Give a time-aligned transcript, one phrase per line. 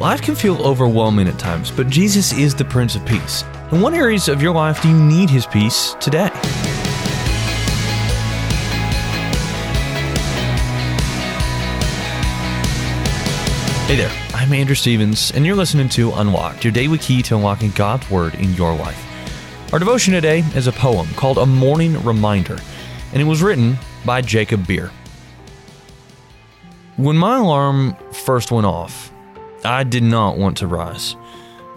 [0.00, 3.44] Life can feel overwhelming at times, but Jesus is the Prince of Peace.
[3.70, 6.30] In what areas of your life do you need His peace today?
[13.84, 17.72] Hey there, I'm Andrew Stevens, and you're listening to Unlocked, your daily key to unlocking
[17.72, 19.04] God's Word in your life.
[19.70, 22.56] Our devotion today is a poem called A Morning Reminder,
[23.12, 23.76] and it was written
[24.06, 24.90] by Jacob Bier.
[26.96, 29.12] When my alarm first went off,
[29.64, 31.16] I did not want to rise.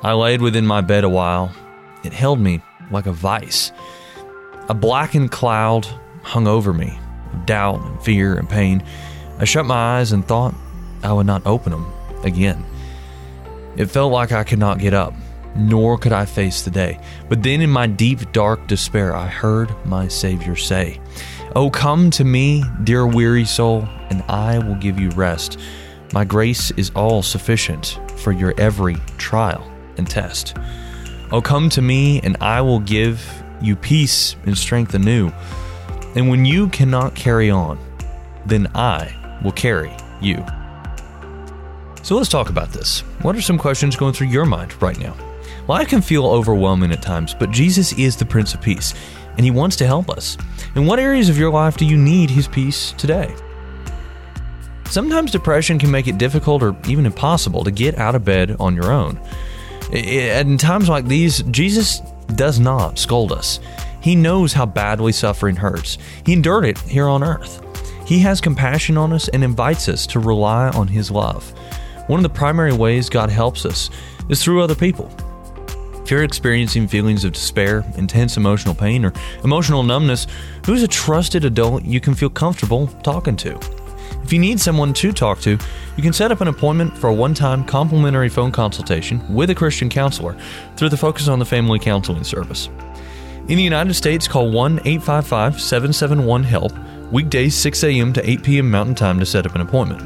[0.02, 1.52] I laid within my bed a while.
[2.04, 3.72] It held me like a vice.
[4.70, 5.86] A blackened cloud
[6.24, 6.98] hung over me,
[7.34, 8.84] of doubt and fear and pain.
[9.40, 10.56] I shut my eyes and thought
[11.04, 11.92] I would not open them
[12.24, 12.64] again.
[13.76, 15.14] It felt like I could not get up,
[15.56, 17.00] nor could I face the day.
[17.28, 21.02] But then, in my deep, dark despair, I heard my Savior say,
[21.56, 25.60] Oh, come to me, dear weary soul, and I will give you rest.
[26.14, 29.68] My grace is all sufficient for your every trial
[29.98, 30.56] and test.
[31.32, 33.20] Oh, come to me, and I will give
[33.64, 35.32] you peace and strength anew.
[36.16, 37.80] And when you cannot carry on,
[38.46, 39.92] then I will carry
[40.22, 40.46] you.
[42.04, 43.00] So let's talk about this.
[43.24, 45.18] What are some questions going through your mind right now?
[45.68, 48.94] Life can feel overwhelming at times, but Jesus is the Prince of Peace,
[49.36, 50.38] and He wants to help us.
[50.76, 53.34] In what areas of your life do you need His peace today?
[54.94, 58.76] Sometimes depression can make it difficult or even impossible to get out of bed on
[58.76, 59.20] your own.
[59.92, 62.02] And In times like these, Jesus
[62.36, 63.60] does not scold us.
[64.02, 65.98] He knows how badly suffering hurts.
[66.28, 67.66] He endured it here on earth.
[68.06, 71.50] He has compassion on us and invites us to rely on His love.
[72.06, 73.90] One of the primary ways God helps us
[74.30, 75.12] is through other people.
[76.04, 79.14] If you're experiencing feelings of despair, intense emotional pain, or
[79.44, 80.28] emotional numbness,
[80.68, 83.60] who's a trusted adult you can feel comfortable talking to?
[84.24, 85.58] If you need someone to talk to,
[85.98, 89.56] you can set up an appointment for a one time complimentary phone consultation with a
[89.56, 90.38] Christian counselor
[90.78, 92.70] through the Focus on the Family Counseling Service.
[93.50, 96.72] In the United States, call 1 855 771 HELP,
[97.12, 98.14] weekdays 6 a.m.
[98.14, 98.72] to 8 p.m.
[98.72, 100.02] Mountain Time to set up an appointment.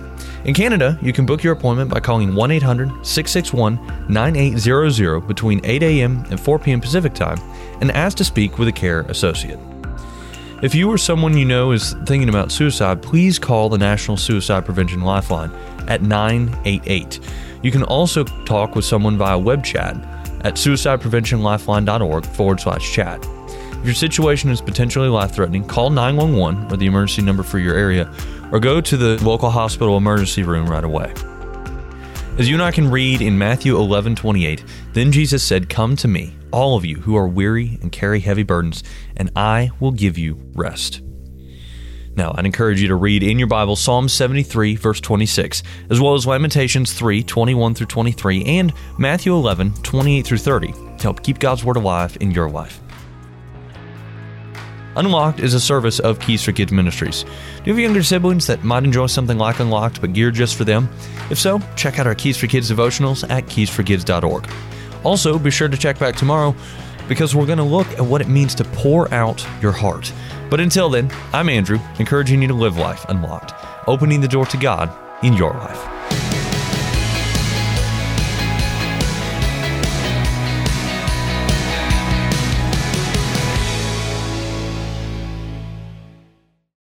[0.45, 5.83] In Canada, you can book your appointment by calling 1 800 661 9800 between 8
[5.83, 6.25] a.m.
[6.31, 6.81] and 4 p.m.
[6.81, 7.37] Pacific Time
[7.81, 9.59] and ask to speak with a care associate.
[10.63, 14.65] If you or someone you know is thinking about suicide, please call the National Suicide
[14.65, 15.51] Prevention Lifeline
[15.87, 17.19] at 988.
[17.61, 19.95] You can also talk with someone via web chat
[20.41, 23.23] at suicidepreventionlifeline.org forward slash chat.
[23.23, 27.75] If your situation is potentially life threatening, call 911 or the emergency number for your
[27.75, 28.11] area
[28.51, 31.13] or go to the local hospital emergency room right away.
[32.39, 34.63] As you and I can read in Matthew 11 28,
[34.93, 38.43] then Jesus said, Come to me, all of you who are weary and carry heavy
[38.43, 38.83] burdens,
[39.15, 41.01] and I will give you rest.
[42.15, 46.15] Now, I'd encourage you to read in your Bible Psalm 73, verse 26, as well
[46.15, 51.37] as Lamentations 3, 21 through 23, and Matthew 11, 28 through 30 to help keep
[51.37, 52.81] God's Word alive in your life.
[54.95, 57.23] Unlocked is a service of Keys for Kids Ministries.
[57.23, 57.29] Do
[57.65, 60.89] you have younger siblings that might enjoy something like Unlocked but geared just for them?
[61.29, 64.49] If so, check out our Keys for Kids devotionals at keysforkids.org.
[65.07, 66.53] Also, be sure to check back tomorrow
[67.07, 70.11] because we're going to look at what it means to pour out your heart.
[70.49, 73.53] But until then, I'm Andrew, encouraging you to live life unlocked,
[73.87, 74.91] opening the door to God
[75.23, 75.96] in your life.